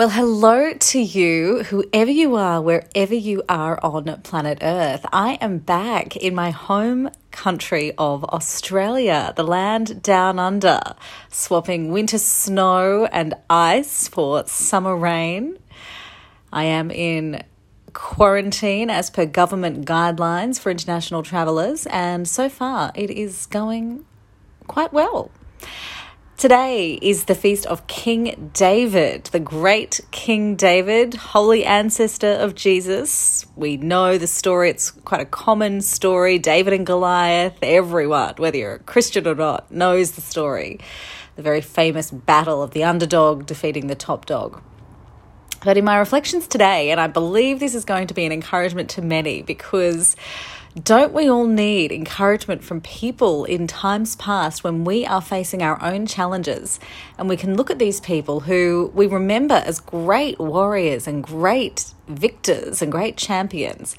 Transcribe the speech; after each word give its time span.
Well, 0.00 0.08
hello 0.08 0.72
to 0.72 0.98
you, 0.98 1.62
whoever 1.64 2.10
you 2.10 2.34
are, 2.36 2.62
wherever 2.62 3.14
you 3.14 3.42
are 3.50 3.78
on 3.84 4.04
planet 4.22 4.60
Earth. 4.62 5.04
I 5.12 5.34
am 5.42 5.58
back 5.58 6.16
in 6.16 6.34
my 6.34 6.52
home 6.52 7.10
country 7.32 7.92
of 7.98 8.24
Australia, 8.24 9.34
the 9.36 9.42
land 9.42 10.02
down 10.02 10.38
under, 10.38 10.80
swapping 11.28 11.92
winter 11.92 12.16
snow 12.16 13.10
and 13.12 13.34
ice 13.50 14.08
for 14.08 14.46
summer 14.46 14.96
rain. 14.96 15.58
I 16.50 16.64
am 16.64 16.90
in 16.90 17.44
quarantine 17.92 18.88
as 18.88 19.10
per 19.10 19.26
government 19.26 19.84
guidelines 19.84 20.58
for 20.58 20.70
international 20.70 21.22
travellers, 21.22 21.84
and 21.84 22.26
so 22.26 22.48
far 22.48 22.90
it 22.94 23.10
is 23.10 23.44
going 23.44 24.06
quite 24.66 24.94
well. 24.94 25.30
Today 26.40 26.98
is 27.02 27.24
the 27.24 27.34
feast 27.34 27.66
of 27.66 27.86
King 27.86 28.50
David, 28.54 29.24
the 29.24 29.38
great 29.38 30.00
King 30.10 30.56
David, 30.56 31.12
holy 31.12 31.66
ancestor 31.66 32.32
of 32.32 32.54
Jesus. 32.54 33.44
We 33.56 33.76
know 33.76 34.16
the 34.16 34.26
story, 34.26 34.70
it's 34.70 34.90
quite 34.90 35.20
a 35.20 35.26
common 35.26 35.82
story. 35.82 36.38
David 36.38 36.72
and 36.72 36.86
Goliath, 36.86 37.58
everyone, 37.60 38.36
whether 38.38 38.56
you're 38.56 38.76
a 38.76 38.78
Christian 38.78 39.28
or 39.28 39.34
not, 39.34 39.70
knows 39.70 40.12
the 40.12 40.22
story. 40.22 40.80
The 41.36 41.42
very 41.42 41.60
famous 41.60 42.10
battle 42.10 42.62
of 42.62 42.70
the 42.70 42.84
underdog 42.84 43.44
defeating 43.44 43.88
the 43.88 43.94
top 43.94 44.24
dog. 44.24 44.62
But 45.62 45.76
in 45.76 45.84
my 45.84 45.98
reflections 45.98 46.48
today, 46.48 46.90
and 46.90 46.98
I 46.98 47.06
believe 47.06 47.60
this 47.60 47.74
is 47.74 47.84
going 47.84 48.06
to 48.06 48.14
be 48.14 48.24
an 48.24 48.32
encouragement 48.32 48.88
to 48.90 49.02
many 49.02 49.42
because 49.42 50.16
don't 50.78 51.12
we 51.12 51.28
all 51.28 51.46
need 51.46 51.90
encouragement 51.90 52.62
from 52.62 52.80
people 52.80 53.44
in 53.44 53.66
times 53.66 54.14
past 54.14 54.62
when 54.62 54.84
we 54.84 55.04
are 55.04 55.20
facing 55.20 55.62
our 55.62 55.82
own 55.82 56.06
challenges? 56.06 56.78
And 57.18 57.28
we 57.28 57.36
can 57.36 57.56
look 57.56 57.70
at 57.70 57.80
these 57.80 58.00
people 58.00 58.40
who 58.40 58.92
we 58.94 59.06
remember 59.06 59.54
as 59.54 59.80
great 59.80 60.38
warriors 60.38 61.08
and 61.08 61.24
great 61.24 61.92
victors 62.06 62.82
and 62.82 62.92
great 62.92 63.16
champions. 63.16 63.96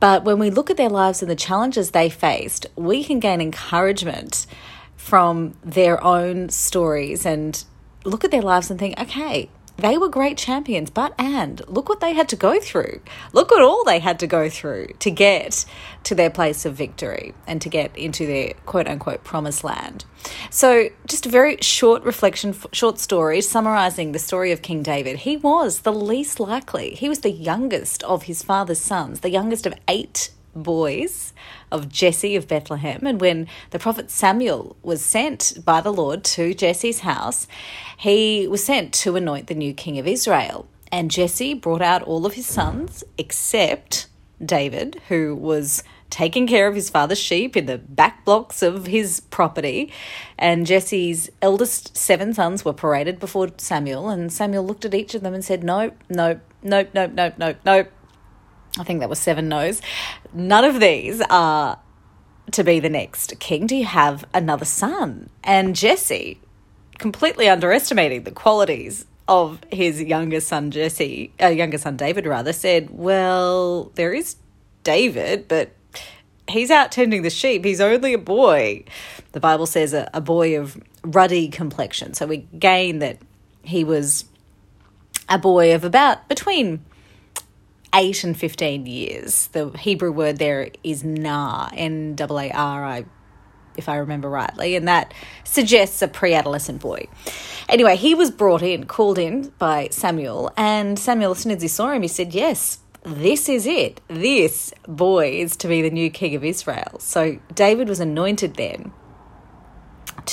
But 0.00 0.24
when 0.24 0.38
we 0.38 0.48
look 0.48 0.70
at 0.70 0.78
their 0.78 0.88
lives 0.88 1.20
and 1.20 1.30
the 1.30 1.36
challenges 1.36 1.90
they 1.90 2.08
faced, 2.08 2.66
we 2.76 3.04
can 3.04 3.20
gain 3.20 3.42
encouragement 3.42 4.46
from 4.96 5.54
their 5.62 6.02
own 6.02 6.48
stories 6.48 7.26
and 7.26 7.62
look 8.04 8.24
at 8.24 8.30
their 8.30 8.42
lives 8.42 8.70
and 8.70 8.78
think, 8.78 8.98
okay, 8.98 9.50
they 9.76 9.98
were 9.98 10.08
great 10.08 10.38
champions, 10.38 10.90
but 10.90 11.14
and 11.18 11.60
look 11.68 11.88
what 11.88 12.00
they 12.00 12.14
had 12.14 12.28
to 12.30 12.36
go 12.36 12.60
through. 12.60 13.00
Look 13.32 13.52
at 13.52 13.60
all 13.60 13.84
they 13.84 13.98
had 13.98 14.18
to 14.20 14.26
go 14.26 14.48
through 14.48 14.88
to 15.00 15.10
get 15.10 15.64
to 16.04 16.14
their 16.14 16.30
place 16.30 16.64
of 16.64 16.74
victory 16.74 17.34
and 17.46 17.60
to 17.60 17.68
get 17.68 17.96
into 17.96 18.26
their 18.26 18.54
quote 18.66 18.86
unquote 18.86 19.24
promised 19.24 19.64
land. 19.64 20.04
So, 20.48 20.88
just 21.06 21.26
a 21.26 21.28
very 21.28 21.58
short 21.60 22.02
reflection, 22.04 22.54
short 22.72 22.98
story 22.98 23.40
summarizing 23.40 24.12
the 24.12 24.18
story 24.18 24.52
of 24.52 24.62
King 24.62 24.82
David. 24.82 25.18
He 25.18 25.36
was 25.36 25.80
the 25.80 25.92
least 25.92 26.40
likely, 26.40 26.94
he 26.94 27.08
was 27.08 27.20
the 27.20 27.30
youngest 27.30 28.02
of 28.04 28.24
his 28.24 28.42
father's 28.42 28.80
sons, 28.80 29.20
the 29.20 29.30
youngest 29.30 29.66
of 29.66 29.74
eight 29.88 30.30
boys 30.54 31.32
of 31.70 31.88
Jesse 31.88 32.36
of 32.36 32.48
Bethlehem. 32.48 33.06
And 33.06 33.20
when 33.20 33.48
the 33.70 33.78
prophet 33.78 34.10
Samuel 34.10 34.76
was 34.82 35.04
sent 35.04 35.58
by 35.64 35.80
the 35.80 35.92
Lord 35.92 36.24
to 36.24 36.54
Jesse's 36.54 37.00
house, 37.00 37.46
he 37.96 38.46
was 38.48 38.64
sent 38.64 38.92
to 38.94 39.16
anoint 39.16 39.46
the 39.46 39.54
new 39.54 39.74
king 39.74 39.98
of 39.98 40.06
Israel. 40.06 40.66
And 40.92 41.10
Jesse 41.10 41.54
brought 41.54 41.82
out 41.82 42.02
all 42.02 42.24
of 42.26 42.34
his 42.34 42.46
sons 42.46 43.02
except 43.18 44.06
David, 44.44 45.00
who 45.08 45.34
was 45.34 45.82
taking 46.10 46.46
care 46.46 46.68
of 46.68 46.76
his 46.76 46.90
father's 46.90 47.18
sheep 47.18 47.56
in 47.56 47.66
the 47.66 47.78
back 47.78 48.24
blocks 48.24 48.62
of 48.62 48.86
his 48.86 49.18
property. 49.18 49.92
And 50.38 50.66
Jesse's 50.66 51.30
eldest 51.42 51.96
seven 51.96 52.32
sons 52.32 52.64
were 52.64 52.72
paraded 52.72 53.18
before 53.18 53.48
Samuel, 53.56 54.08
and 54.08 54.32
Samuel 54.32 54.64
looked 54.64 54.84
at 54.84 54.94
each 54.94 55.14
of 55.14 55.22
them 55.22 55.34
and 55.34 55.44
said, 55.44 55.64
Nope, 55.64 55.96
nope, 56.08 56.40
nope, 56.62 56.90
nope, 56.94 57.12
nope, 57.14 57.34
nope, 57.38 57.56
nope. 57.64 57.88
I 58.78 58.84
think 58.84 59.00
that 59.00 59.08
was 59.08 59.20
seven 59.20 59.48
no's. 59.48 59.80
None 60.32 60.64
of 60.64 60.80
these 60.80 61.22
are 61.30 61.78
to 62.52 62.64
be 62.64 62.80
the 62.80 62.90
next 62.90 63.38
king. 63.38 63.66
Do 63.66 63.76
you 63.76 63.84
have 63.84 64.24
another 64.34 64.64
son? 64.64 65.30
And 65.42 65.76
Jesse, 65.76 66.40
completely 66.98 67.48
underestimating 67.48 68.24
the 68.24 68.30
qualities 68.30 69.06
of 69.26 69.60
his 69.70 70.02
younger 70.02 70.40
son 70.40 70.70
Jesse, 70.70 71.32
uh, 71.40 71.46
younger 71.46 71.78
son 71.78 71.96
David 71.96 72.26
rather, 72.26 72.52
said, 72.52 72.90
"Well, 72.90 73.92
there 73.94 74.12
is 74.12 74.36
David, 74.82 75.48
but 75.48 75.70
he's 76.48 76.70
out 76.70 76.92
tending 76.92 77.22
the 77.22 77.30
sheep. 77.30 77.64
He's 77.64 77.80
only 77.80 78.12
a 78.12 78.18
boy." 78.18 78.84
The 79.32 79.40
Bible 79.40 79.66
says 79.66 79.94
a, 79.94 80.10
a 80.12 80.20
boy 80.20 80.58
of 80.58 80.76
ruddy 81.02 81.48
complexion. 81.48 82.14
So 82.14 82.26
we 82.26 82.38
gain 82.58 82.98
that 82.98 83.18
he 83.62 83.84
was 83.84 84.26
a 85.28 85.38
boy 85.38 85.74
of 85.74 85.84
about 85.84 86.28
between 86.28 86.84
8 87.94 88.24
and 88.24 88.36
15 88.36 88.86
years. 88.86 89.46
The 89.48 89.70
Hebrew 89.70 90.10
word 90.10 90.38
there 90.38 90.70
is 90.82 91.04
nar, 91.04 91.70
N 91.72 92.16
A 92.18 92.50
R, 92.50 92.84
I 92.84 93.04
if 93.76 93.88
I 93.88 93.96
remember 93.96 94.28
rightly, 94.28 94.76
and 94.76 94.86
that 94.88 95.12
suggests 95.44 96.00
a 96.02 96.08
pre 96.08 96.34
adolescent 96.34 96.80
boy. 96.80 97.08
Anyway, 97.68 97.96
he 97.96 98.14
was 98.14 98.30
brought 98.30 98.62
in, 98.62 98.86
called 98.86 99.18
in 99.18 99.52
by 99.58 99.88
Samuel, 99.90 100.52
and 100.56 100.98
Samuel, 100.98 101.32
as 101.32 101.38
soon 101.38 101.52
as 101.52 101.62
he 101.62 101.68
saw 101.68 101.90
him, 101.90 102.02
he 102.02 102.08
said, 102.08 102.34
Yes, 102.34 102.78
this 103.02 103.48
is 103.48 103.66
it. 103.66 104.00
This 104.08 104.72
boy 104.86 105.32
is 105.40 105.56
to 105.58 105.68
be 105.68 105.82
the 105.82 105.90
new 105.90 106.10
king 106.10 106.34
of 106.34 106.44
Israel. 106.44 106.98
So 106.98 107.38
David 107.54 107.88
was 107.88 108.00
anointed 108.00 108.54
then 108.54 108.92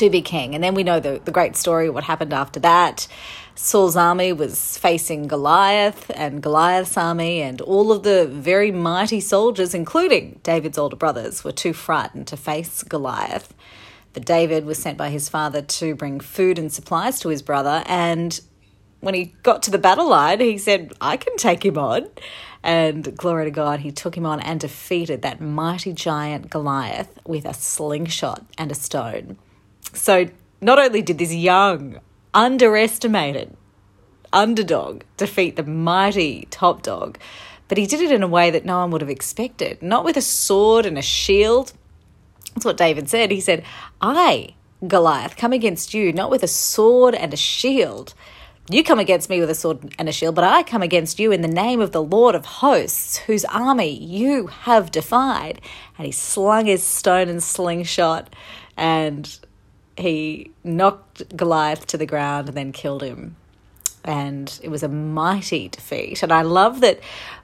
to 0.00 0.10
be 0.10 0.22
king. 0.22 0.54
And 0.54 0.64
then 0.64 0.74
we 0.74 0.82
know 0.82 1.00
the, 1.00 1.20
the 1.24 1.30
great 1.30 1.56
story, 1.56 1.88
what 1.88 2.04
happened 2.04 2.32
after 2.32 2.58
that. 2.60 3.06
Saul's 3.54 3.96
army 3.96 4.32
was 4.32 4.78
facing 4.78 5.28
Goliath 5.28 6.10
and 6.14 6.42
Goliath's 6.42 6.96
army, 6.96 7.42
and 7.42 7.60
all 7.60 7.92
of 7.92 8.02
the 8.02 8.26
very 8.26 8.70
mighty 8.70 9.20
soldiers, 9.20 9.74
including 9.74 10.40
David's 10.42 10.78
older 10.78 10.96
brothers, 10.96 11.44
were 11.44 11.52
too 11.52 11.74
frightened 11.74 12.26
to 12.28 12.36
face 12.36 12.82
Goliath. 12.82 13.52
But 14.14 14.24
David 14.24 14.64
was 14.64 14.78
sent 14.78 14.96
by 14.96 15.10
his 15.10 15.28
father 15.28 15.60
to 15.62 15.94
bring 15.94 16.20
food 16.20 16.58
and 16.58 16.72
supplies 16.72 17.20
to 17.20 17.28
his 17.28 17.42
brother, 17.42 17.84
and 17.86 18.40
when 19.00 19.14
he 19.14 19.34
got 19.42 19.62
to 19.64 19.70
the 19.70 19.78
battle 19.78 20.08
line, 20.08 20.40
he 20.40 20.58
said, 20.58 20.92
I 21.00 21.16
can 21.16 21.36
take 21.36 21.64
him 21.64 21.78
on. 21.78 22.08
And 22.62 23.16
glory 23.16 23.46
to 23.46 23.50
God, 23.50 23.80
he 23.80 23.90
took 23.90 24.16
him 24.16 24.26
on 24.26 24.40
and 24.40 24.60
defeated 24.60 25.22
that 25.22 25.40
mighty 25.40 25.92
giant 25.92 26.50
Goliath 26.50 27.18
with 27.26 27.46
a 27.46 27.54
slingshot 27.54 28.44
and 28.58 28.70
a 28.70 28.74
stone. 28.74 29.38
So, 29.92 30.26
not 30.60 30.78
only 30.78 31.02
did 31.02 31.18
this 31.18 31.34
young, 31.34 32.00
underestimated 32.34 33.56
underdog 34.32 35.02
defeat 35.16 35.56
the 35.56 35.64
mighty 35.64 36.46
top 36.50 36.82
dog, 36.82 37.18
but 37.68 37.78
he 37.78 37.86
did 37.86 38.00
it 38.00 38.12
in 38.12 38.22
a 38.22 38.28
way 38.28 38.50
that 38.50 38.64
no 38.64 38.78
one 38.78 38.90
would 38.90 39.00
have 39.00 39.10
expected. 39.10 39.80
Not 39.82 40.04
with 40.04 40.16
a 40.16 40.22
sword 40.22 40.86
and 40.86 40.98
a 40.98 41.02
shield. 41.02 41.72
That's 42.54 42.64
what 42.64 42.76
David 42.76 43.08
said. 43.08 43.30
He 43.30 43.40
said, 43.40 43.64
I, 44.00 44.54
Goliath, 44.86 45.36
come 45.36 45.52
against 45.52 45.94
you, 45.94 46.12
not 46.12 46.30
with 46.30 46.42
a 46.42 46.48
sword 46.48 47.14
and 47.14 47.32
a 47.32 47.36
shield. 47.36 48.14
You 48.68 48.84
come 48.84 48.98
against 48.98 49.30
me 49.30 49.40
with 49.40 49.50
a 49.50 49.54
sword 49.54 49.94
and 49.98 50.08
a 50.08 50.12
shield, 50.12 50.34
but 50.34 50.44
I 50.44 50.62
come 50.62 50.82
against 50.82 51.18
you 51.18 51.32
in 51.32 51.42
the 51.42 51.48
name 51.48 51.80
of 51.80 51.92
the 51.92 52.02
Lord 52.02 52.34
of 52.34 52.44
hosts, 52.44 53.18
whose 53.18 53.44
army 53.46 53.90
you 53.90 54.46
have 54.48 54.90
defied. 54.90 55.60
And 55.96 56.06
he 56.06 56.12
slung 56.12 56.66
his 56.66 56.82
stone 56.82 57.28
and 57.28 57.42
slingshot, 57.42 58.34
and 58.76 59.38
he 60.00 60.50
knocked 60.64 61.36
Goliath 61.36 61.86
to 61.88 61.98
the 61.98 62.06
ground 62.06 62.48
and 62.48 62.56
then 62.56 62.72
killed 62.72 63.02
him. 63.02 63.36
And 64.02 64.58
it 64.62 64.70
was 64.70 64.82
a 64.82 64.88
mighty 64.88 65.68
defeat. 65.68 66.22
And 66.22 66.32
I 66.32 66.40
love 66.40 66.80
that 66.80 67.00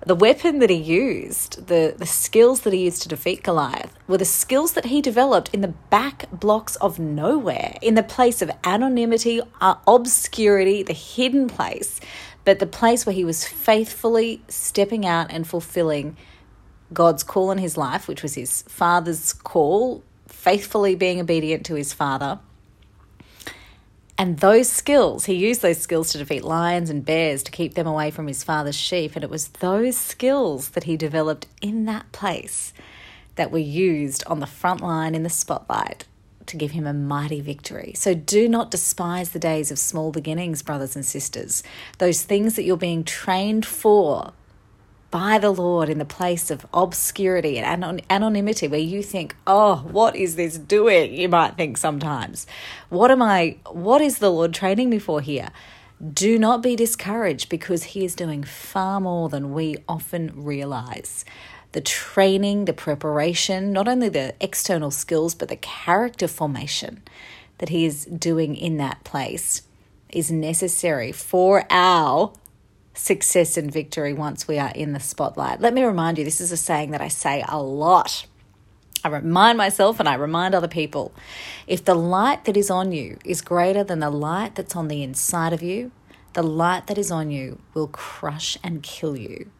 the 0.06 0.14
weapon 0.14 0.58
that 0.60 0.70
he 0.70 0.76
used, 0.76 1.66
the, 1.66 1.94
the 1.96 2.06
skills 2.06 2.62
that 2.62 2.72
he 2.72 2.84
used 2.84 3.02
to 3.02 3.08
defeat 3.08 3.42
Goliath, 3.42 3.92
were 4.08 4.16
the 4.16 4.24
skills 4.24 4.72
that 4.72 4.86
he 4.86 5.02
developed 5.02 5.50
in 5.52 5.60
the 5.60 5.74
back 5.90 6.30
blocks 6.32 6.76
of 6.76 6.98
nowhere, 6.98 7.76
in 7.82 7.94
the 7.94 8.02
place 8.02 8.40
of 8.40 8.50
anonymity, 8.64 9.42
uh, 9.60 9.74
obscurity, 9.86 10.82
the 10.82 10.94
hidden 10.94 11.46
place, 11.46 12.00
but 12.46 12.58
the 12.58 12.66
place 12.66 13.04
where 13.04 13.14
he 13.14 13.24
was 13.24 13.46
faithfully 13.46 14.40
stepping 14.48 15.04
out 15.04 15.30
and 15.30 15.46
fulfilling 15.46 16.16
God's 16.90 17.22
call 17.22 17.50
in 17.50 17.58
his 17.58 17.76
life, 17.76 18.08
which 18.08 18.22
was 18.22 18.34
his 18.34 18.62
father's 18.62 19.34
call, 19.34 20.02
faithfully 20.26 20.94
being 20.94 21.20
obedient 21.20 21.66
to 21.66 21.74
his 21.74 21.92
father 21.92 22.38
and 24.18 24.38
those 24.38 24.68
skills, 24.68 25.26
he 25.26 25.34
used 25.34 25.60
those 25.60 25.78
skills 25.78 26.12
to 26.12 26.18
defeat 26.18 26.42
lions 26.42 26.88
and 26.88 27.04
bears 27.04 27.42
to 27.42 27.50
keep 27.50 27.74
them 27.74 27.86
away 27.86 28.10
from 28.10 28.26
his 28.26 28.42
father's 28.42 28.76
sheep. 28.76 29.14
And 29.14 29.22
it 29.22 29.30
was 29.30 29.48
those 29.48 29.96
skills 29.96 30.70
that 30.70 30.84
he 30.84 30.96
developed 30.96 31.46
in 31.60 31.84
that 31.84 32.10
place 32.12 32.72
that 33.34 33.50
were 33.50 33.58
used 33.58 34.24
on 34.26 34.40
the 34.40 34.46
front 34.46 34.80
line 34.80 35.14
in 35.14 35.22
the 35.22 35.28
spotlight 35.28 36.06
to 36.46 36.56
give 36.56 36.70
him 36.70 36.86
a 36.86 36.94
mighty 36.94 37.40
victory. 37.40 37.92
So 37.94 38.14
do 38.14 38.48
not 38.48 38.70
despise 38.70 39.30
the 39.30 39.38
days 39.38 39.70
of 39.70 39.78
small 39.78 40.12
beginnings, 40.12 40.62
brothers 40.62 40.96
and 40.96 41.04
sisters. 41.04 41.62
Those 41.98 42.22
things 42.22 42.56
that 42.56 42.62
you're 42.62 42.76
being 42.76 43.04
trained 43.04 43.66
for 43.66 44.32
by 45.10 45.38
the 45.38 45.50
Lord 45.50 45.88
in 45.88 45.98
the 45.98 46.04
place 46.04 46.50
of 46.50 46.66
obscurity 46.74 47.58
and 47.58 48.02
anonymity, 48.10 48.68
where 48.68 48.80
you 48.80 49.02
think, 49.02 49.36
oh, 49.46 49.76
what 49.90 50.16
is 50.16 50.36
this 50.36 50.58
doing? 50.58 51.14
You 51.14 51.28
might 51.28 51.56
think 51.56 51.76
sometimes, 51.76 52.46
what 52.88 53.10
am 53.10 53.22
I, 53.22 53.56
what 53.70 54.00
is 54.00 54.18
the 54.18 54.30
Lord 54.30 54.52
training 54.52 54.90
me 54.90 54.98
for 54.98 55.20
here? 55.20 55.50
Do 56.12 56.38
not 56.38 56.62
be 56.62 56.76
discouraged 56.76 57.48
because 57.48 57.84
He 57.84 58.04
is 58.04 58.14
doing 58.14 58.42
far 58.44 59.00
more 59.00 59.28
than 59.28 59.54
we 59.54 59.76
often 59.88 60.32
realize. 60.44 61.24
The 61.72 61.80
training, 61.80 62.64
the 62.64 62.72
preparation, 62.72 63.72
not 63.72 63.88
only 63.88 64.08
the 64.08 64.34
external 64.40 64.90
skills, 64.90 65.34
but 65.34 65.48
the 65.48 65.56
character 65.56 66.28
formation 66.28 67.02
that 67.58 67.70
He 67.70 67.86
is 67.86 68.04
doing 68.06 68.56
in 68.56 68.76
that 68.78 69.04
place 69.04 69.62
is 70.10 70.30
necessary 70.30 71.12
for 71.12 71.64
our 71.70 72.32
success 72.96 73.56
and 73.56 73.70
victory 73.70 74.12
once 74.12 74.48
we 74.48 74.58
are 74.58 74.72
in 74.74 74.92
the 74.92 75.00
spotlight. 75.00 75.60
Let 75.60 75.74
me 75.74 75.84
remind 75.84 76.18
you 76.18 76.24
this 76.24 76.40
is 76.40 76.52
a 76.52 76.56
saying 76.56 76.90
that 76.90 77.00
I 77.00 77.08
say 77.08 77.44
a 77.46 77.62
lot. 77.62 78.26
I 79.04 79.08
remind 79.08 79.58
myself 79.58 80.00
and 80.00 80.08
I 80.08 80.14
remind 80.14 80.54
other 80.54 80.68
people 80.68 81.14
if 81.66 81.84
the 81.84 81.94
light 81.94 82.44
that 82.44 82.56
is 82.56 82.70
on 82.70 82.92
you 82.92 83.18
is 83.24 83.40
greater 83.40 83.84
than 83.84 84.00
the 84.00 84.10
light 84.10 84.54
that's 84.56 84.74
on 84.74 84.88
the 84.88 85.02
inside 85.02 85.52
of 85.52 85.62
you, 85.62 85.92
the 86.32 86.42
light 86.42 86.86
that 86.88 86.98
is 86.98 87.10
on 87.10 87.30
you 87.30 87.60
will 87.72 87.88
crush 87.88 88.58
and 88.64 88.82
kill 88.82 89.16
you. 89.16 89.50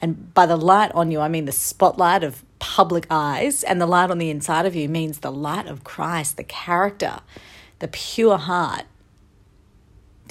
And 0.00 0.32
by 0.34 0.46
the 0.46 0.56
light 0.56 0.90
on 0.92 1.10
you, 1.10 1.20
I 1.20 1.28
mean 1.28 1.44
the 1.44 1.52
spotlight 1.52 2.24
of 2.24 2.44
public 2.58 3.06
eyes, 3.10 3.62
and 3.62 3.80
the 3.80 3.86
light 3.86 4.10
on 4.10 4.18
the 4.18 4.30
inside 4.30 4.66
of 4.66 4.74
you 4.74 4.88
means 4.88 5.18
the 5.18 5.30
light 5.30 5.66
of 5.66 5.84
Christ, 5.84 6.36
the 6.36 6.44
character, 6.44 7.20
the 7.78 7.88
pure 7.88 8.38
heart, 8.38 8.84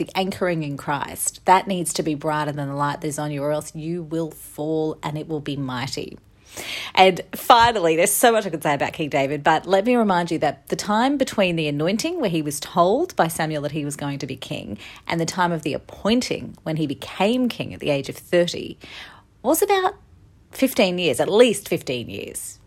the 0.04 0.18
anchoring 0.18 0.64
in 0.64 0.78
Christ. 0.78 1.42
That 1.46 1.68
needs 1.68 1.94
to 1.94 2.04
be 2.04 2.16
brighter 2.16 2.52
than 2.52 2.70
the 2.70 2.76
light 2.76 3.02
that 3.02 3.08
is 3.08 3.20
on 3.20 3.32
you, 3.32 3.44
or 3.44 3.52
else 3.52 3.76
you 3.76 4.04
will 4.04 4.32
fall 4.32 4.98
and 5.04 5.18
it 5.18 5.28
will 5.28 5.40
be 5.40 5.56
mighty. 5.56 6.18
And 6.96 7.22
finally, 7.34 7.96
there's 7.96 8.12
so 8.12 8.32
much 8.32 8.46
I 8.46 8.50
could 8.50 8.64
say 8.64 8.74
about 8.74 8.94
King 8.94 9.10
David, 9.10 9.44
but 9.44 9.66
let 9.66 9.86
me 9.86 9.96
remind 9.96 10.32
you 10.32 10.40
that 10.40 10.68
the 10.68 10.76
time 10.76 11.18
between 11.18 11.56
the 11.56 11.68
anointing, 11.68 12.20
where 12.20 12.30
he 12.30 12.42
was 12.42 12.60
told 12.60 13.16
by 13.16 13.30
Samuel 13.30 13.62
that 13.62 13.72
he 13.72 13.86
was 13.86 13.96
going 13.96 14.20
to 14.20 14.28
be 14.28 14.36
king, 14.36 14.78
and 15.08 15.22
the 15.22 15.26
time 15.26 15.54
of 15.54 15.62
the 15.62 15.74
appointing, 15.74 16.58
when 16.64 16.76
he 16.76 16.88
became 16.88 17.48
king 17.48 17.74
at 17.74 17.80
the 17.80 17.90
age 17.90 18.10
of 18.10 18.18
30, 18.18 18.78
was 19.44 19.62
about 19.62 19.96
15 20.52 20.98
years, 20.98 21.20
at 21.22 21.30
least 21.30 21.70
15 21.70 22.10
years. 22.10 22.60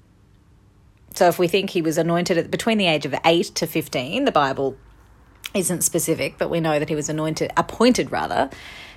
So 1.14 1.28
if 1.28 1.38
we 1.38 1.46
think 1.46 1.70
he 1.70 1.82
was 1.82 1.98
anointed 1.98 2.50
between 2.50 2.78
the 2.78 2.86
age 2.86 3.04
of 3.04 3.14
8 3.24 3.44
to 3.56 3.66
15, 3.66 4.24
the 4.24 4.32
Bible 4.32 4.76
isn't 5.54 5.82
specific, 5.82 6.36
but 6.36 6.50
we 6.50 6.60
know 6.60 6.78
that 6.78 6.88
he 6.88 6.94
was 6.94 7.08
anointed, 7.08 7.52
appointed 7.56 8.10
rather. 8.12 8.50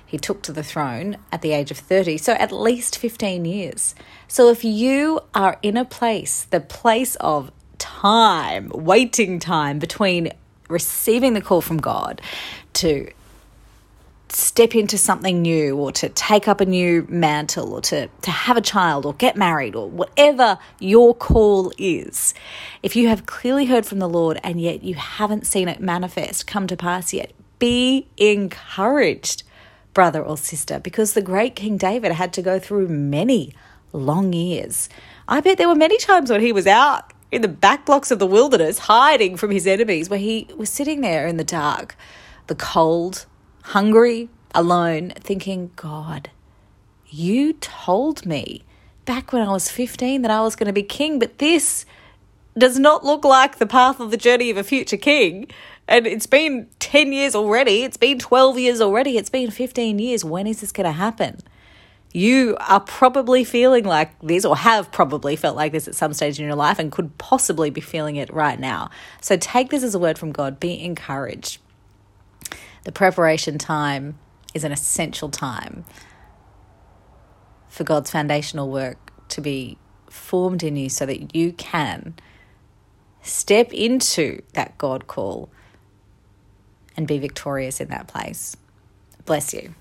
He 0.04 0.18
took 0.18 0.42
to 0.42 0.52
the 0.52 0.62
throne 0.62 1.18
at 1.30 1.42
the 1.42 1.52
age 1.52 1.70
of 1.70 1.78
30, 1.78 2.18
so 2.18 2.32
at 2.32 2.50
least 2.50 2.98
15 2.98 3.44
years. 3.44 3.94
So 4.26 4.48
if 4.50 4.64
you 4.64 5.20
are 5.34 5.58
in 5.62 5.76
a 5.76 5.84
place, 5.84 6.44
the 6.44 6.60
place 6.60 7.14
of 7.16 7.50
time, 7.78 8.70
waiting 8.70 9.38
time 9.38 9.78
between 9.78 10.32
receiving 10.68 11.34
the 11.34 11.40
call 11.40 11.60
from 11.60 11.78
God 11.78 12.20
to 12.74 13.10
step 14.32 14.74
into 14.74 14.98
something 14.98 15.42
new 15.42 15.76
or 15.76 15.92
to 15.92 16.08
take 16.08 16.48
up 16.48 16.60
a 16.60 16.66
new 16.66 17.06
mantle 17.08 17.72
or 17.72 17.80
to, 17.80 18.08
to 18.22 18.30
have 18.30 18.56
a 18.56 18.60
child 18.60 19.06
or 19.06 19.14
get 19.14 19.36
married 19.36 19.74
or 19.74 19.88
whatever 19.88 20.58
your 20.78 21.14
call 21.14 21.72
is, 21.78 22.34
if 22.82 22.96
you 22.96 23.08
have 23.08 23.26
clearly 23.26 23.66
heard 23.66 23.86
from 23.86 23.98
the 23.98 24.08
Lord 24.08 24.38
and 24.42 24.60
yet 24.60 24.82
you 24.82 24.94
haven't 24.94 25.46
seen 25.46 25.68
it 25.68 25.80
manifest, 25.80 26.46
come 26.46 26.66
to 26.66 26.76
pass 26.76 27.12
yet, 27.12 27.32
be 27.58 28.06
encouraged, 28.16 29.42
brother 29.94 30.22
or 30.22 30.36
sister, 30.36 30.78
because 30.78 31.14
the 31.14 31.22
great 31.22 31.56
King 31.56 31.76
David 31.76 32.12
had 32.12 32.32
to 32.34 32.42
go 32.42 32.58
through 32.58 32.88
many 32.88 33.52
long 33.92 34.32
years. 34.32 34.88
I 35.26 35.40
bet 35.40 35.58
there 35.58 35.68
were 35.68 35.74
many 35.74 35.98
times 35.98 36.30
when 36.30 36.40
he 36.40 36.52
was 36.52 36.66
out 36.66 37.12
in 37.30 37.42
the 37.42 37.48
back 37.48 37.84
blocks 37.84 38.10
of 38.10 38.18
the 38.18 38.26
wilderness, 38.26 38.78
hiding 38.78 39.36
from 39.36 39.50
his 39.50 39.66
enemies, 39.66 40.08
where 40.08 40.18
he 40.18 40.48
was 40.56 40.70
sitting 40.70 41.00
there 41.00 41.26
in 41.26 41.36
the 41.36 41.44
dark, 41.44 41.96
the 42.46 42.54
cold, 42.54 43.26
hungry, 43.68 44.30
alone, 44.54 45.10
thinking, 45.20 45.70
God, 45.76 46.30
you 47.06 47.52
told 47.52 48.24
me 48.24 48.64
back 49.04 49.30
when 49.32 49.42
I 49.42 49.50
was 49.50 49.70
15 49.70 50.22
that 50.22 50.30
I 50.30 50.40
was 50.40 50.56
going 50.56 50.68
to 50.68 50.72
be 50.72 50.82
king, 50.82 51.18
but 51.18 51.36
this 51.36 51.84
does 52.56 52.78
not 52.78 53.04
look 53.04 53.24
like 53.24 53.56
the 53.56 53.66
path 53.66 54.00
of 54.00 54.10
the 54.10 54.16
journey 54.16 54.48
of 54.50 54.56
a 54.56 54.64
future 54.64 54.96
king. 54.96 55.48
And 55.86 56.06
it's 56.06 56.26
been 56.26 56.68
10 56.80 57.12
years 57.12 57.34
already. 57.34 57.82
It's 57.82 57.98
been 57.98 58.18
12 58.18 58.58
years 58.58 58.80
already. 58.80 59.18
It's 59.18 59.30
been 59.30 59.50
15 59.50 59.98
years. 59.98 60.24
When 60.24 60.46
is 60.46 60.62
this 60.62 60.72
going 60.72 60.86
to 60.86 60.92
happen? 60.92 61.38
You 62.10 62.56
are 62.60 62.80
probably 62.80 63.44
feeling 63.44 63.84
like 63.84 64.18
this, 64.20 64.46
or 64.46 64.56
have 64.56 64.90
probably 64.90 65.36
felt 65.36 65.56
like 65.56 65.72
this 65.72 65.86
at 65.86 65.94
some 65.94 66.14
stage 66.14 66.40
in 66.40 66.46
your 66.46 66.54
life, 66.54 66.78
and 66.78 66.90
could 66.90 67.16
possibly 67.18 67.68
be 67.68 67.82
feeling 67.82 68.16
it 68.16 68.32
right 68.32 68.58
now. 68.58 68.88
So 69.20 69.36
take 69.36 69.68
this 69.68 69.82
as 69.82 69.94
a 69.94 69.98
word 69.98 70.18
from 70.18 70.32
God. 70.32 70.58
Be 70.58 70.82
encouraged 70.82 71.58
the 72.88 72.92
preparation 72.92 73.58
time 73.58 74.18
is 74.54 74.64
an 74.64 74.72
essential 74.72 75.28
time 75.28 75.84
for 77.68 77.84
God's 77.84 78.10
foundational 78.10 78.70
work 78.70 79.12
to 79.28 79.42
be 79.42 79.76
formed 80.08 80.62
in 80.62 80.74
you 80.74 80.88
so 80.88 81.04
that 81.04 81.36
you 81.36 81.52
can 81.52 82.14
step 83.20 83.74
into 83.74 84.40
that 84.54 84.78
God 84.78 85.06
call 85.06 85.50
and 86.96 87.06
be 87.06 87.18
victorious 87.18 87.78
in 87.78 87.88
that 87.88 88.08
place. 88.08 88.56
Bless 89.26 89.52
you. 89.52 89.74